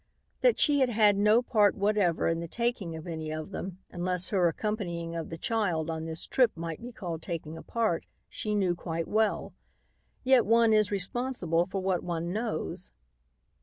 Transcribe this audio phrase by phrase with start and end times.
[0.41, 4.29] That she had had no part whatever in the taking of any of them, unless
[4.29, 8.55] her accompanying of the child on this trip might be called taking a part, she
[8.55, 9.53] knew quite well.
[10.23, 12.91] Yet one is responsible for what one knows.